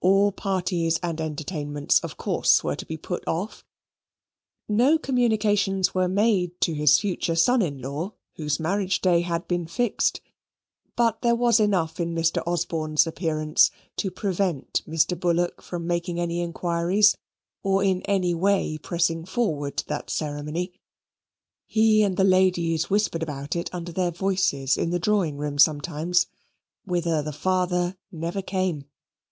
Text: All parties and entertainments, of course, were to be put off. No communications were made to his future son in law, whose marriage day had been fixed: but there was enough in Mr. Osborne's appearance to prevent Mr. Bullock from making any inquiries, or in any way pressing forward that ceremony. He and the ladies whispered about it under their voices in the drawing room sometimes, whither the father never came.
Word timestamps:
All 0.00 0.30
parties 0.30 1.00
and 1.02 1.20
entertainments, 1.20 1.98
of 1.98 2.16
course, 2.16 2.62
were 2.62 2.76
to 2.76 2.86
be 2.86 2.96
put 2.96 3.26
off. 3.26 3.64
No 4.68 4.98
communications 4.98 5.92
were 5.92 6.06
made 6.06 6.60
to 6.60 6.74
his 6.74 7.00
future 7.00 7.34
son 7.34 7.60
in 7.60 7.82
law, 7.82 8.14
whose 8.36 8.60
marriage 8.60 9.00
day 9.00 9.22
had 9.22 9.48
been 9.48 9.66
fixed: 9.66 10.20
but 10.94 11.22
there 11.22 11.34
was 11.34 11.58
enough 11.58 11.98
in 11.98 12.14
Mr. 12.14 12.40
Osborne's 12.46 13.04
appearance 13.04 13.72
to 13.96 14.12
prevent 14.12 14.82
Mr. 14.86 15.18
Bullock 15.18 15.60
from 15.60 15.88
making 15.88 16.20
any 16.20 16.40
inquiries, 16.40 17.16
or 17.64 17.82
in 17.82 18.02
any 18.02 18.32
way 18.32 18.78
pressing 18.78 19.24
forward 19.24 19.82
that 19.88 20.08
ceremony. 20.08 20.72
He 21.66 22.04
and 22.04 22.16
the 22.16 22.22
ladies 22.22 22.90
whispered 22.90 23.24
about 23.24 23.56
it 23.56 23.70
under 23.72 23.90
their 23.90 24.12
voices 24.12 24.76
in 24.78 24.90
the 24.90 25.00
drawing 25.00 25.36
room 25.36 25.58
sometimes, 25.58 26.28
whither 26.84 27.24
the 27.24 27.32
father 27.32 27.96
never 28.12 28.40
came. 28.40 28.84